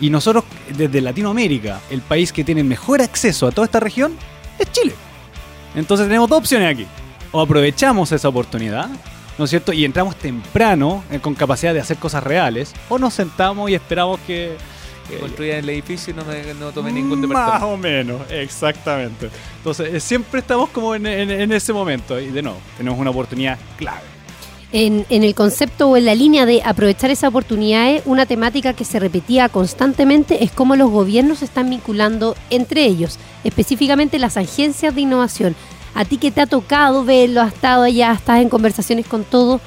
[0.00, 0.44] Y nosotros,
[0.76, 4.16] desde Latinoamérica, el país que tiene mejor acceso a toda esta región
[4.58, 4.94] es Chile.
[5.74, 6.86] Entonces tenemos dos opciones aquí.
[7.32, 8.88] O aprovechamos esa oportunidad,
[9.38, 9.72] ¿no es cierto?
[9.72, 14.18] Y entramos temprano, eh, con capacidad de hacer cosas reales, o nos sentamos y esperamos
[14.26, 14.56] que...
[15.08, 17.66] que- Construyan el edificio y no, me, no tomen ningún Más departamento.
[17.68, 19.30] o menos, exactamente.
[19.58, 22.18] Entonces, eh, siempre estamos como en, en- en ese momento.
[22.18, 24.00] Y de nuevo, tenemos una oportunidad clave.
[24.72, 28.84] En, en el concepto o en la línea de aprovechar esa oportunidad, una temática que
[28.84, 34.94] se repetía constantemente es cómo los gobiernos se están vinculando entre ellos, específicamente las agencias
[34.94, 35.56] de innovación.
[35.94, 39.60] A ti que te ha tocado verlo, has estado allá, estás en conversaciones con todos,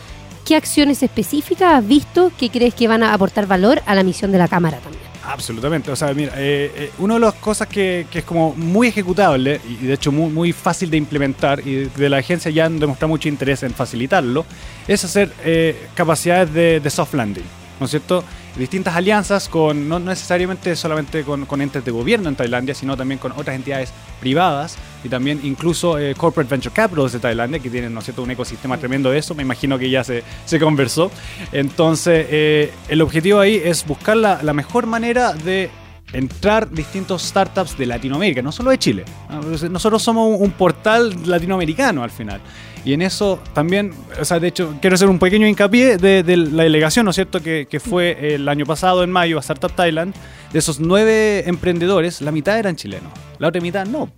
[0.46, 4.32] ¿qué acciones específicas has visto que crees que van a aportar valor a la misión
[4.32, 5.13] de la Cámara también?
[5.26, 5.90] Absolutamente.
[5.90, 9.62] O sea, mira, eh, eh, una de las cosas que, que es como muy ejecutable
[9.68, 13.08] y de hecho muy, muy fácil de implementar y de la agencia ya han demostrado
[13.08, 14.46] mucho interés en facilitarlo,
[14.88, 17.46] es hacer eh, capacidades de, de soft landing.
[17.80, 18.24] ¿No es cierto?
[18.58, 23.18] Distintas alianzas con, no necesariamente solamente con, con entes de gobierno en Tailandia, sino también
[23.18, 27.94] con otras entidades privadas y también incluso eh, Corporate Venture Capitals de Tailandia, que tienen
[27.94, 28.24] ¿no es cierto?
[28.24, 29.36] un ecosistema tremendo de eso.
[29.36, 31.12] Me imagino que ya se, se conversó.
[31.52, 35.70] Entonces, eh, el objetivo ahí es buscar la, la mejor manera de
[36.12, 39.06] entrar distintos startups de Latinoamérica, no solo de Chile.
[39.70, 42.40] Nosotros somos un, un portal latinoamericano al final.
[42.86, 46.36] Y en eso también, o sea, de hecho, quiero hacer un pequeño hincapié de, de
[46.36, 49.72] la delegación, ¿no es cierto?, que, que fue el año pasado, en mayo, a Startup
[49.72, 50.14] Thailand.
[50.52, 54.12] De esos nueve emprendedores, la mitad eran chilenos, la otra mitad no.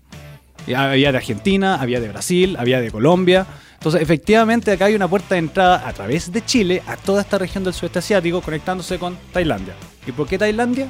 [0.74, 3.46] Había de Argentina, había de Brasil, había de Colombia.
[3.76, 7.38] Entonces, efectivamente, acá hay una puerta de entrada a través de Chile a toda esta
[7.38, 9.76] región del sudeste asiático, conectándose con Tailandia.
[10.08, 10.88] ¿Y por qué Tailandia?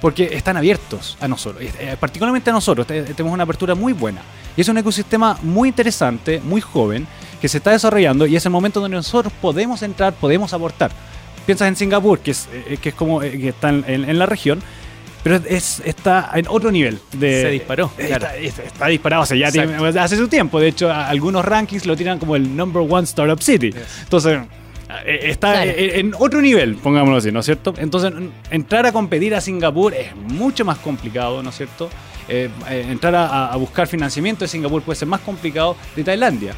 [0.00, 4.22] Porque están abiertos a nosotros, eh, particularmente a nosotros, te- tenemos una apertura muy buena.
[4.56, 7.06] Y es un ecosistema muy interesante, muy joven,
[7.40, 10.90] que se está desarrollando y es el momento donde nosotros podemos entrar, podemos aportar.
[11.46, 14.26] Piensas en Singapur, que es, eh, que es como eh, que está en- en la
[14.26, 14.60] región,
[15.28, 16.98] pero es, está en otro nivel.
[17.12, 18.34] De, Se disparó, Está, claro.
[18.40, 20.58] está- está disparado, o sea, ya tiene- hace su tiempo.
[20.60, 23.70] De hecho, algunos rankings lo tiran como el number one startup city.
[24.04, 24.38] Entonces,
[25.04, 25.70] eh, está Claro.
[25.70, 27.74] eh, en otro nivel, pongámoslo así, ¿no es cierto?
[27.76, 28.12] Entonces,
[28.50, 31.90] entrar a competir a Singapur es mucho más complicado, ¿no es cierto?
[32.30, 36.52] Eh, eh, entrar a, a buscar financiamiento de Singapur puede ser más complicado de Tailandia.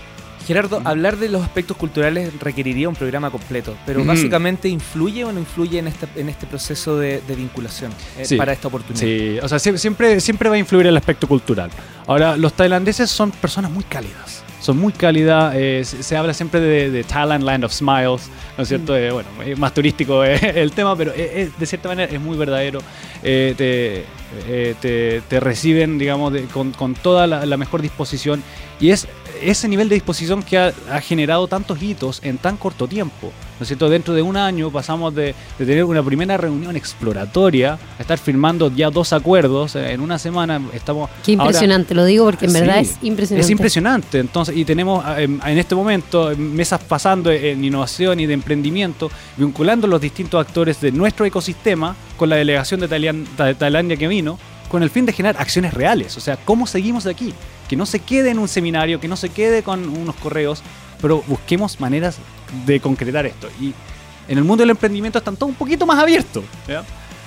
[0.46, 5.38] Gerardo, hablar de los aspectos culturales requeriría un programa completo, pero básicamente influye o no
[5.38, 8.36] influye en este, en este proceso de, de vinculación eh, Sí.
[8.36, 9.00] para esta oportunidad.
[9.00, 11.70] Sí, o sea, sie- siempre, siempre va a influir el aspecto cultural.
[12.06, 14.42] Ahora, los tailandeses son personas muy cálidas.
[14.60, 18.62] Son muy cálidas, eh, se, se habla siempre de, de Thailand Land of Smiles, ¿no
[18.62, 18.94] es cierto?
[18.94, 22.80] Eh, bueno, es más turístico el tema, pero de cierta manera es muy verdadero.
[23.22, 24.04] Te,
[24.80, 28.42] te, te reciben, digamos, de- con, con toda la, la mejor disposición
[28.78, 29.08] y es
[29.42, 33.32] ese nivel de disposición que ha, ha generado tantos hitos en tan corto tiempo.
[33.58, 33.90] ¿No es cierto?
[33.90, 38.70] Dentro de un año pasamos de, de tener una primera reunión exploratoria a estar firmando
[38.74, 39.76] ya dos acuerdos.
[39.76, 41.10] eh, En una semana estamos.
[41.24, 43.44] Qué ahora- impresionante, lo digo porque en verdad es impresionante.
[43.44, 44.18] es impresionante.
[44.18, 49.10] Entonces, y tenemos eh, en, en este momento mesas pasando en innovación y de emprendimiento,
[49.36, 54.08] vinculando los distintos actores de nuestro ecosistema con la delegación de Tailan- Ta- Tailandia que
[54.08, 54.38] vino,
[54.70, 56.16] con el fin de generar acciones reales.
[56.16, 57.34] O sea, ¿cómo seguimos de aquí?
[57.70, 60.60] Que no se quede en un seminario, que no se quede con unos correos,
[61.00, 62.18] pero busquemos maneras
[62.66, 63.48] de concretar esto.
[63.60, 63.72] Y
[64.28, 66.42] en el mundo del emprendimiento están todos un poquito más abiertos.
[66.66, 66.82] ¿ya?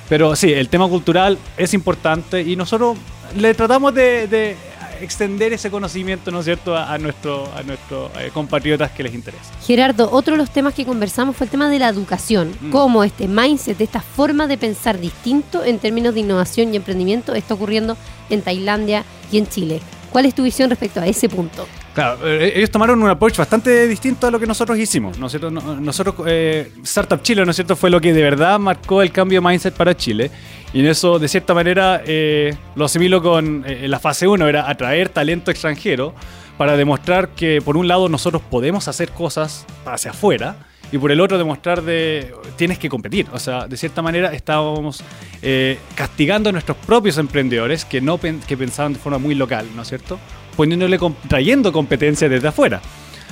[0.10, 2.98] Pero sí, el tema cultural es importante y nosotros
[3.38, 4.58] le tratamos de, de
[5.02, 9.14] extender ese conocimiento, ¿no es cierto?, a, a nuestro, a nuestros eh, compatriotas que les
[9.14, 9.52] interesa.
[9.66, 12.70] Gerardo, otro de los temas que conversamos fue el tema de la educación, Mm.
[12.72, 17.54] cómo este mindset, esta forma de pensar distinto en términos de innovación y emprendimiento está
[17.54, 17.96] ocurriendo
[18.30, 19.82] en Tailandia y en Chile.
[20.14, 21.68] ¿Cuál es tu visión respecto a ese punto?
[21.96, 25.32] Claro, eh, ellos tomaron un approach bastante distinto a lo que nosotros hicimos, ¿no es
[25.32, 25.50] cierto?
[25.52, 29.12] No- Nosotros, eh, Startup Chile, ¿no es cierto?, fue lo que de verdad marcó el
[29.12, 30.30] cambio de mindset para Chile.
[30.72, 34.70] Y en eso, de cierta manera, eh, lo asimilo con eh, la fase 1, era
[34.70, 36.14] atraer talento extranjero
[36.58, 40.56] para demostrar que, por un lado, nosotros podemos hacer cosas hacia afuera.
[40.94, 43.26] Y por el otro, demostrar de tienes que competir.
[43.34, 45.04] O sea, de cierta manera estábamos
[45.42, 49.82] eh, castigando a nuestros propios emprendedores que no que pensaban de forma muy local, ¿no
[49.82, 50.20] es cierto?
[50.56, 52.80] Poniéndole, trayendo competencia desde afuera.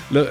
[0.10, 0.28] Lo- eh,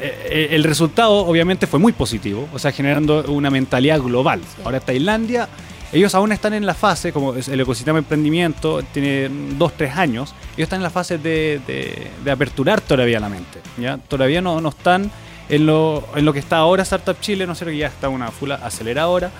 [0.00, 4.40] eh, el resultado obviamente fue muy positivo, o sea, generando una mentalidad global.
[4.64, 5.48] Ahora Tailandia,
[5.92, 10.34] ellos aún están en la fase, como el ecosistema de emprendimiento tiene dos, tres años,
[10.56, 13.60] ellos están en la fase de, de- de aperturar todavía la mente.
[13.78, 13.96] ¿ya?
[13.96, 15.10] Todavía no, no están
[15.52, 18.30] en lo, en lo que está ahora Startup Chile, no sé, que ya está una
[18.32, 19.30] full aceleradora,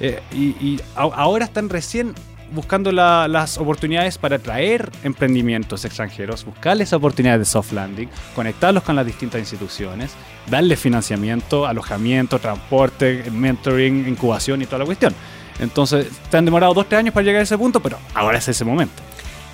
[0.00, 2.14] eh, y, y a- ahora están recién
[2.52, 8.94] buscando la- las oportunidades para traer emprendimientos extranjeros, buscarles oportunidades de soft landing, conectarlos con
[8.94, 10.10] las distintas instituciones,
[10.50, 15.14] darles financiamiento, alojamiento, transporte, mentoring, incubación y toda la cuestión.
[15.60, 18.46] Entonces, te han demorado dos, tres años para llegar a ese punto, pero ahora es
[18.48, 19.02] ese momento.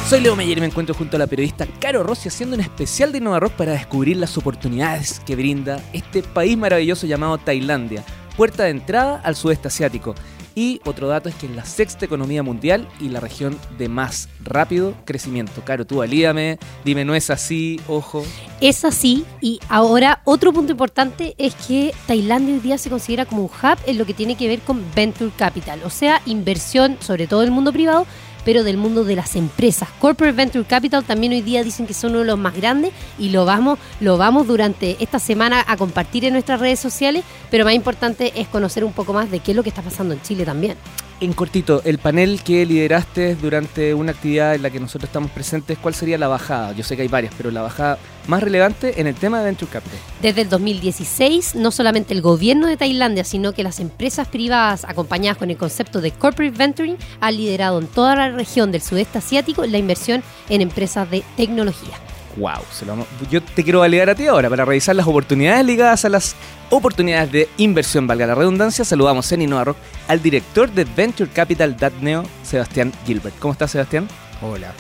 [0.10, 3.12] Soy Leo Meyer y me encuentro junto a la periodista Caro Rossi haciendo un especial
[3.12, 8.04] de Rock para descubrir las oportunidades que brinda este país maravilloso llamado Tailandia,
[8.36, 10.16] puerta de entrada al sudeste asiático.
[10.60, 14.28] Y otro dato es que es la sexta economía mundial y la región de más
[14.44, 15.62] rápido crecimiento.
[15.64, 18.26] Caro, tú alídame, dime, no es así, ojo.
[18.60, 23.44] Es así y ahora otro punto importante es que Tailandia hoy día se considera como
[23.44, 27.26] un hub en lo que tiene que ver con venture capital, o sea, inversión sobre
[27.26, 28.06] todo el mundo privado,
[28.50, 29.90] pero del mundo de las empresas.
[30.00, 33.30] Corporate Venture Capital también hoy día dicen que son uno de los más grandes y
[33.30, 37.76] lo vamos, lo vamos durante esta semana a compartir en nuestras redes sociales, pero más
[37.76, 40.46] importante es conocer un poco más de qué es lo que está pasando en Chile
[40.46, 40.78] también.
[41.22, 45.78] En cortito, el panel que lideraste durante una actividad en la que nosotros estamos presentes,
[45.78, 46.72] ¿cuál sería la bajada?
[46.72, 49.70] Yo sé que hay varias, pero la bajada más relevante en el tema de Venture
[49.70, 50.00] Capital.
[50.22, 55.38] Desde el 2016, no solamente el gobierno de Tailandia, sino que las empresas privadas acompañadas
[55.38, 59.66] con el concepto de corporate venturing han liderado en toda la región del sudeste asiático
[59.66, 61.98] la inversión en empresas de tecnología.
[62.38, 66.06] Wow, se lo yo te quiero validar a ti ahora para revisar las oportunidades ligadas
[66.06, 66.36] a las
[66.70, 68.86] oportunidades de inversión, valga la redundancia.
[68.86, 73.38] Saludamos en Innova Rock al director de Venture Capital DatNeo, Sebastián Gilbert.
[73.40, 74.08] ¿Cómo estás, Sebastián?
[74.42, 74.72] Hola,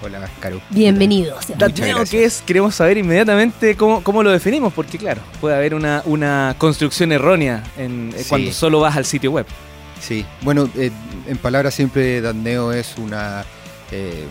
[0.00, 0.60] hola, Caro.
[0.70, 1.46] Bienvenidos.
[1.56, 2.04] DatNeo.
[2.08, 2.40] ¿qué es?
[2.46, 7.64] Queremos saber inmediatamente cómo, cómo lo definimos, porque claro, puede haber una, una construcción errónea
[7.76, 8.28] en, eh, Sí.
[8.28, 9.46] cuando solo vas al sitio web.
[10.00, 10.92] Sí, bueno, eh,
[11.26, 13.44] en palabras siempre Dandeo es una
[13.90, 14.26] eh,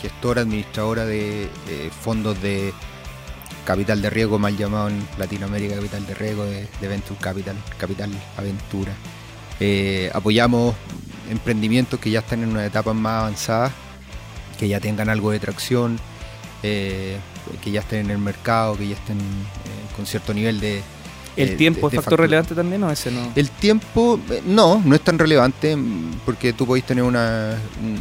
[0.00, 2.72] gestora, administradora de eh, fondos de
[3.64, 8.10] capital de riesgo, mal llamado en Latinoamérica capital de riesgo, de, de Venture Capital, Capital
[8.36, 8.92] Aventura.
[9.60, 10.74] Eh, apoyamos
[11.30, 13.70] emprendimientos que ya están en una etapa más avanzada,
[14.58, 15.98] que ya tengan algo de tracción,
[16.62, 17.18] que
[17.64, 19.18] ya estén en el mercado, que ya estén
[19.96, 20.82] con cierto nivel de...
[21.36, 22.26] ¿El eh, tiempo de- es de factor factura.
[22.26, 23.32] relevante también o ese no?
[23.34, 27.56] El tiempo, eh, no, no es tan relevante mm, porque tú podéis tener una,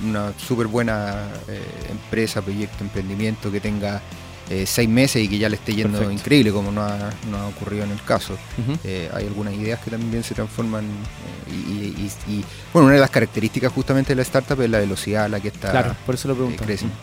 [0.05, 4.01] una súper buena eh, empresa, proyecto, emprendimiento que tenga
[4.49, 6.11] eh, seis meses y que ya le esté yendo Perfecto.
[6.11, 6.97] increíble, como no ha,
[7.29, 8.37] no ha ocurrido en el caso.
[8.83, 12.95] Eh, hay algunas ideas que también se transforman eh, y, y- y- y, bueno, una
[12.95, 15.95] de las características justamente de la startup es la velocidad a la que está Claro,
[16.05, 16.65] por eso lo pregunto.
[16.65, 16.93] creciendo.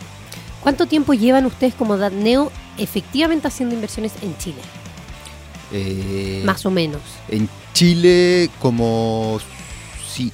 [0.60, 4.58] ¿Cuánto tiempo llevan ustedes como DatNeo efectivamente haciendo inversiones en Chile?
[5.72, 7.00] Eh, Más o menos.
[7.28, 9.38] En Chile, como
[10.14, 10.32] sí,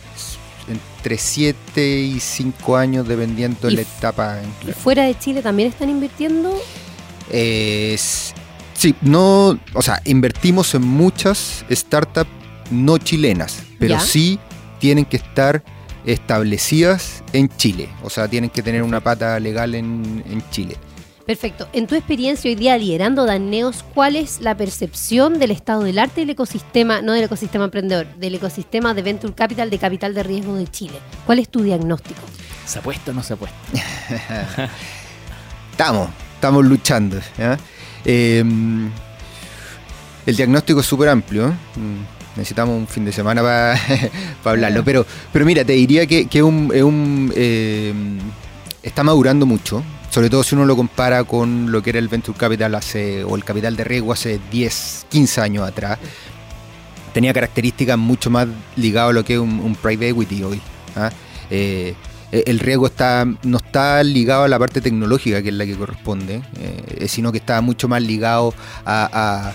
[0.68, 4.38] entre 7 y 5 años, dependiendo de la etapa.
[4.66, 6.56] ¿Y fuera de Chile también están invirtiendo?
[7.30, 7.96] Eh,
[8.74, 12.30] sí, no, o sea, invertimos en muchas startups
[12.70, 14.00] no chilenas, pero Ya.
[14.00, 14.38] sí
[14.78, 15.62] tienen que estar
[16.06, 20.76] establecidas en Chile, o sea, tienen que tener una pata legal en, en Chile.
[21.26, 21.68] Perfecto.
[21.72, 26.20] En tu experiencia hoy día liderando Daneos, ¿cuál es la percepción del estado del arte
[26.20, 30.54] del ecosistema, no del ecosistema emprendedor, del ecosistema de Venture Capital, de capital de riesgo
[30.54, 30.98] de Chile?
[31.24, 32.20] ¿Cuál es tu diagnóstico?
[32.66, 33.56] ¿Se apuesta o no se apuesta?
[35.70, 37.18] Estamos, estamos luchando.
[38.04, 38.44] Eh,
[40.26, 41.48] el diagnóstico es súper amplio.
[41.48, 41.52] ¿eh?
[41.80, 43.78] Mm, Necesitamos un fin de semana para
[44.44, 44.84] hablarlo.
[44.84, 47.92] Pero, pero mira, te diría que, que un, es un, eh,
[48.82, 49.82] está madurando mucho.
[50.14, 53.34] Sobre todo si uno lo compara con lo que era el Venture Capital hace, o
[53.34, 55.98] el capital de riesgo hace 10, 15 años atrás.
[57.12, 58.46] Tenía características mucho más
[58.76, 60.60] ligadas a lo que es un, private equity hoy.
[60.94, 61.10] ¿ah?
[61.50, 61.96] Eh,
[62.30, 66.42] el riesgo está no está ligado a la parte tecnológica, que es la que corresponde,
[66.60, 69.52] eh, sino que está mucho más ligado a,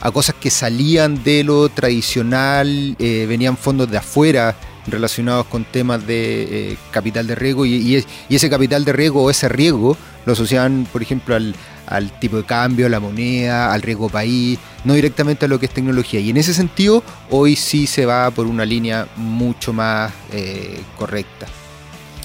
[0.00, 6.06] a- cosas que salían de lo tradicional, eh, venían fondos de afuera relacionados con temas
[6.06, 9.48] de eh, capital de riesgo y, y es- y ese capital de riesgo o ese
[9.48, 11.54] riesgo lo asociaban, por ejemplo, al,
[11.86, 15.66] al tipo de cambio, a la moneda, al riesgo país, no directamente a lo que
[15.66, 16.20] es tecnología.
[16.20, 21.46] Y en ese sentido, hoy sí se va por una línea mucho más eh, correcta.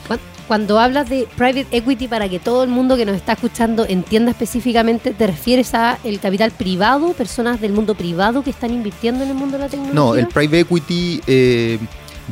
[0.08, 3.86] Cuan- Cuando hablas de private equity, para que todo el mundo que nos está escuchando
[3.88, 9.24] entienda específicamente, ¿te refieres a el capital privado, personas del mundo privado que están invirtiendo
[9.24, 9.96] en el mundo de la tecnología?
[10.00, 11.80] No, el private equity eh,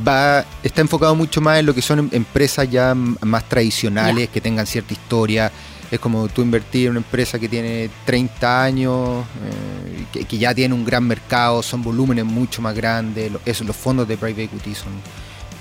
[0.07, 4.41] va, está enfocado mucho más en lo que son em- empresas ya más tradicionales, que
[4.41, 5.51] tengan cierta historia.
[5.91, 10.53] Es como tú invertir en una empresa que tiene 30 años, eh, que, que ya
[10.53, 13.31] tiene un gran mercado, son volúmenes mucho más grandes.
[13.31, 14.93] lo- eso, los fondos de private equity son,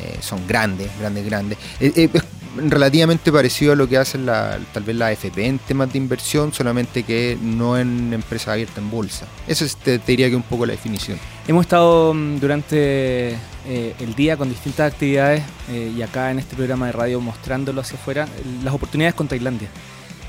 [0.00, 1.58] eh, son grandes, grandes, grandes.
[1.78, 2.08] Eh, eh,
[2.56, 6.52] relativamente parecido a lo que hacen la, tal vez la AFP en temas de inversión,
[6.52, 9.26] solamente que no en empresas abiertas en bolsa.
[9.46, 11.18] Eso es, te, diría que un poco la definición.
[11.46, 13.30] Hemos estado mm, durante
[13.66, 17.80] eh, el día con distintas actividades eh, y acá en este programa de radio mostrándolo
[17.80, 18.28] hacia afuera,
[18.62, 19.68] las oportunidades con Tailandia.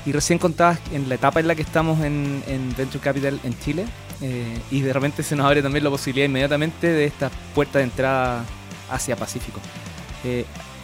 [0.04, 3.58] Y recién contabas en la etapa en la que estamos en, en Venture Capital en
[3.58, 3.86] Chile
[4.20, 7.84] eh, y de repente se nos abre también la posibilidad inmediatamente de esta puerta de
[7.84, 8.44] entrada
[8.90, 9.60] hacia Pacífico.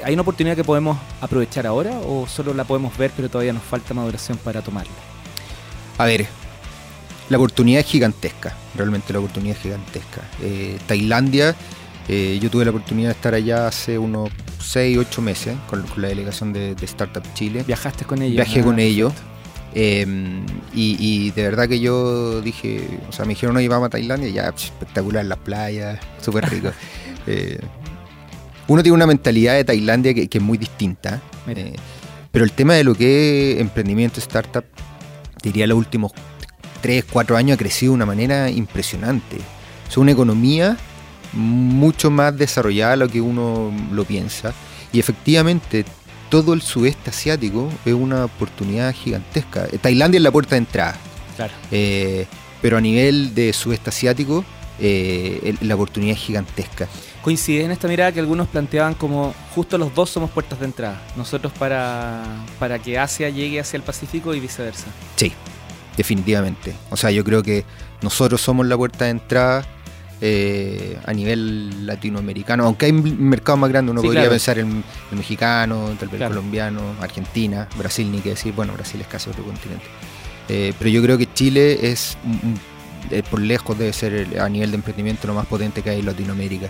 [0.02, 3.52] Eh, ¿Hay una oportunidad que podemos aprovechar ahora o solo la podemos ver pero todavía
[3.52, 4.92] nos falta maduración para tomarla?
[5.98, 6.26] A ver,
[7.28, 10.22] la oportunidad es gigantesca, realmente la oportunidad es gigantesca.
[10.40, 11.54] Eh, Tailandia
[12.08, 14.28] Eh, yo tuve la oportunidad de estar allá hace unos
[14.58, 17.62] 6, 8 meses con, con la delegación de, de Startup Chile.
[17.64, 18.34] Viajaste con ellos.
[18.44, 19.12] Viajé con ellos.
[19.72, 20.04] eh,
[20.74, 24.30] y, y de verdad que yo dije, o sea, me dijeron, no, vamos a Tailandia,
[24.30, 26.70] ya, espectacular las playas, súper rico.
[28.72, 31.20] Uno tiene una mentalidad de Tailandia que, que es muy distinta.
[31.46, 31.74] Eh,
[32.30, 34.64] pero el tema de lo que es emprendimiento, startup,
[35.42, 36.12] diría los últimos
[36.80, 39.36] 3, 4 años ha crecido de una manera impresionante.
[39.90, 40.78] Es una economía
[41.34, 44.54] mucho más desarrollada de lo que uno lo piensa.
[44.90, 45.84] Y efectivamente,
[46.30, 49.66] todo el sudeste asiático es una oportunidad gigantesca.
[49.70, 50.96] Eh, Tailandia es la puerta de entrada,
[51.36, 51.52] Claro.
[51.70, 52.24] eh,
[52.62, 54.46] pero a nivel de sudeste asiático,
[54.80, 56.88] eh, la oportunidad es gigantesca.
[57.22, 61.00] Coincide en esta mirada que algunos planteaban como justo los dos somos puertas de entrada.
[61.16, 62.22] Nosotros para,
[62.58, 64.86] para que Asia llegue hacia el Pacífico y viceversa.
[65.16, 65.32] Sí,
[65.96, 66.74] definitivamente.
[66.90, 67.64] O sea, yo creo que
[68.02, 69.64] nosotros somos la puerta de entrada
[70.20, 74.32] eh, a nivel latinoamericano, aunque hay un mercado más grande, uno Sí, podría claro.
[74.32, 79.00] pensar en el mexicano, tal vez el colombiano, Argentina, Brasil, ni que decir, bueno, Brasil
[79.00, 79.84] es casi otro continente.
[80.48, 82.60] Eh, pero yo creo que Chile es, un- un-
[83.10, 86.06] eh, por lejos, debe ser a nivel de emprendimiento lo más potente que hay en
[86.06, 86.68] Latinoamérica.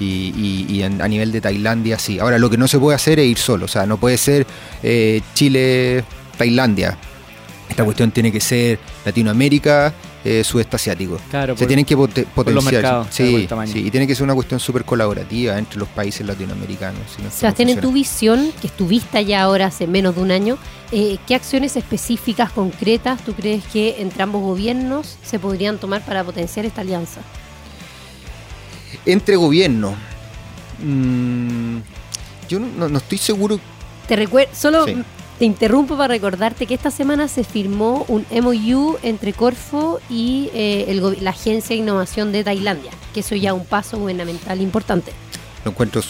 [0.00, 2.18] Y, y- y en- a nivel de Tailandia, sí.
[2.18, 3.66] Ahora, lo que no se puede hacer es ir solo.
[3.66, 4.46] O sea, no puede ser
[4.82, 6.96] eh, Chile-Tailandia.
[7.68, 11.18] Esta cuestión tiene que ser Latinoamérica, eh, sudeste asiático.
[11.30, 12.72] Claro, Se por- tienen que pote- potenciar.
[12.74, 16.26] mercados, claro, por sí, y tiene que ser una cuestión súper colaborativa entre los países
[16.26, 17.00] latinoamericanos.
[17.16, 20.58] si no, Sebastián, en tu visión, que estuviste allá ahora hace menos de un año,
[20.92, 26.22] eh, ¿qué acciones específicas, concretas, tú crees que entre ambos gobiernos se podrían tomar para
[26.24, 27.20] potenciar esta alianza?
[29.06, 29.94] Entre gobiernos.
[30.84, 31.76] mm,
[32.48, 33.60] yo no, no- estoy seguro.
[34.08, 34.96] Te recuerdo, solo Sí.
[35.38, 40.86] te interrumpo para recordarte que esta semana se firmó un MOU entre Corfo y eh,
[40.88, 45.12] el la Agencia de Innovación de Tailandia, que eso ya es un paso gubernamental importante.
[45.64, 46.02] Lo encuentro,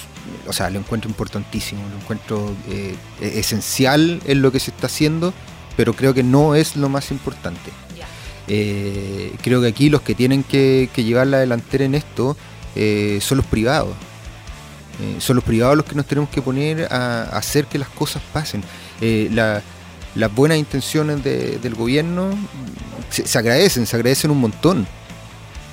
[0.46, 4.86] o sea, lo encuentro importantísimo, lo encuentro eh, e- esencial en lo que se está
[4.86, 5.34] haciendo,
[5.76, 7.70] pero creo que no es lo más importante.
[8.48, 12.36] Eh, creo que aquí los que tienen que, que llevar la delantera en esto
[12.76, 13.94] eh, son los privados.
[15.00, 18.22] Eh, son los privados los que nos tenemos que poner a, hacer que las cosas
[18.32, 18.62] pasen.
[19.00, 19.62] Eh, la-
[20.14, 22.28] las buenas intenciones de- del gobierno
[23.10, 24.86] se, agradecen, se agradecen un montón.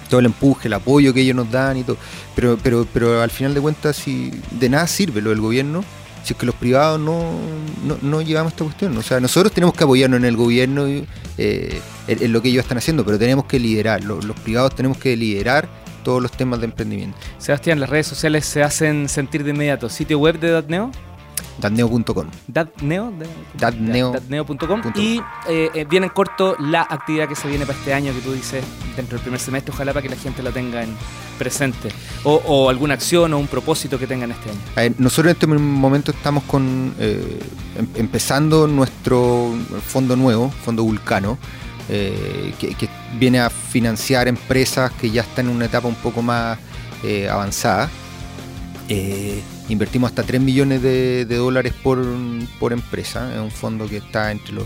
[0.09, 1.97] Todo el empuje, el apoyo que ellos nos dan y todo.
[2.35, 5.83] Pero, pero, pero al final de cuentas, de nada sirve lo del gobierno,
[6.23, 7.31] si es que los privados no,
[7.85, 8.97] no, no llevamos esta cuestión.
[8.97, 10.85] O sea, nosotros tenemos que apoyarnos en el gobierno
[11.37, 14.03] eh, en, lo que ellos están haciendo, pero tenemos que liderar.
[14.03, 15.69] Los privados tenemos que liderar
[15.99, 17.17] todos los temas de emprendimiento.
[17.37, 19.89] Sebastián, las redes sociales se hacen sentir de inmediato.
[19.89, 20.91] Sitio web de Datneo,
[21.59, 22.27] Datneo.com.
[22.47, 23.11] Datneo,
[24.13, 28.13] datneo.com y eh, eh, viene en corto la actividad que se viene para este año
[28.13, 28.63] que tú dices
[28.95, 30.95] dentro del primer semestre, ojalá para que la gente lo tenga en
[31.37, 31.89] presente
[32.23, 34.59] o, o alguna acción o un propósito que tengan este año.
[34.75, 37.39] Ver, nosotros en este momento estamos con eh,
[37.77, 39.53] em- empezando nuestro
[39.85, 41.37] fondo nuevo, fondo Vulcano,
[41.89, 42.87] eh, que, que
[43.17, 46.57] viene a financiar empresas que ya están en una etapa un poco más
[47.03, 47.89] eh, avanzada.
[48.87, 52.03] Eh, invertimos hasta 3 millones de, de dólares por,
[52.59, 54.65] por empresa, es un fondo que está entre los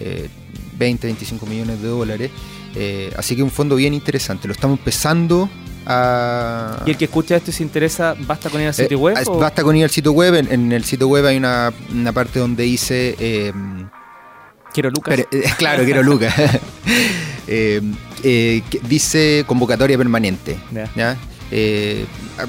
[0.00, 0.28] eh,
[0.78, 2.30] 20, 25 millones de dólares.
[3.16, 5.48] Así que un fondo bien interesante, lo estamos empezando
[5.86, 6.82] a...
[6.86, 9.16] Y el que escucha esto y se interesa, ¿basta con ir al sitio web?
[9.28, 10.34] o- Basta con ir al sitio web.
[10.34, 13.14] En, en el sitio web hay una, una parte donde dice.
[14.74, 15.20] Quiero Lucas.
[15.20, 16.34] eh, claro, quiero Lucas.
[17.46, 17.82] Eh,
[18.22, 20.56] eh, dice convocatoria permanente.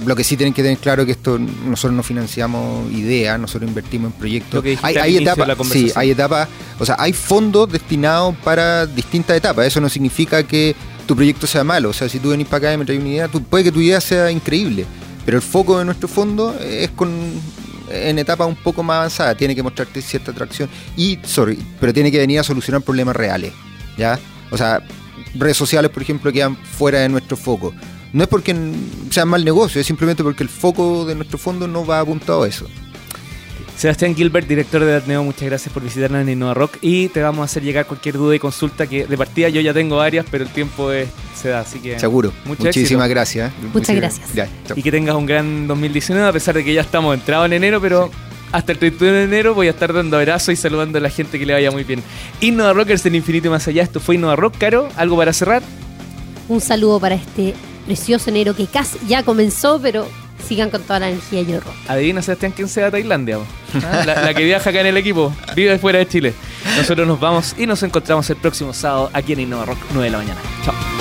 [0.06, 4.14] Lo que sí tienen que tener claro que esto nosotros no financiamos ideas, nosotros invertimos
[4.14, 4.64] en proyectos.
[4.84, 6.48] Hay, hay etapas, sí, hay etapas,
[6.80, 9.68] o sea, hay fondos destinados para distintas etapas.
[9.68, 10.74] Eso no significa que
[11.06, 11.90] tu proyecto sea malo.
[11.90, 13.72] O sea, si tú venís para acá y me traes una idea, tú, puede que
[13.74, 14.86] tu idea sea increíble,
[15.26, 17.10] pero el foco de nuestro fondo es con
[17.90, 22.12] en etapas un poco más avanzadas, tiene que mostrarte cierta atracción y, sorry, pero tiene
[22.12, 23.54] que venir a solucionar problemas reales,
[23.98, 24.20] ¿ya?
[24.52, 24.82] O sea,
[25.36, 27.74] redes sociales, por ejemplo, quedan fuera de nuestro foco.
[28.14, 28.56] No es porque
[29.10, 32.48] sea mal negocio, es simplemente porque el foco de nuestro fondo no va apuntado a
[32.48, 32.68] eso.
[33.78, 37.42] Sebastián Gilbert, director de Datneo, muchas gracias por visitarnos en Innova Rock y te vamos
[37.42, 40.46] a hacer llegar cualquier duda y consulta que de partida yo ya tengo varias, pero
[40.46, 41.10] el tiempo es-
[41.40, 42.00] se da, así que...
[42.00, 42.32] Seguro.
[42.46, 43.10] Mucho Muchísimas éxito.
[43.10, 43.52] gracias.
[43.74, 44.30] Muchas gracias.
[44.76, 47.82] Y que tengas un gran 2019, a pesar de que ya estamos entrados en enero,
[47.82, 48.10] pero
[48.54, 51.38] hasta el 31 de enero voy a estar dando abrazos y saludando a la gente
[51.38, 52.02] que le vaya muy bien.
[52.40, 55.62] Innova Rockers del infinito y más allá, esto fue Innova Rock, Caro, ¿algo para cerrar?
[56.48, 57.54] Un saludo para este
[57.86, 60.08] precioso enero que casi ya comenzó, pero
[60.48, 61.74] sigan con toda la energía y rock.
[61.88, 63.40] Adivina, Sebastián, quién se va a Tailandia.
[64.06, 66.34] la que viaja acá en el equipo, vive fuera de Chile.
[66.78, 70.12] Nosotros nos vamos y nos encontramos el próximo sábado aquí en Innova Rock, 9 de
[70.12, 70.42] la mañana.
[70.64, 70.95] Chao.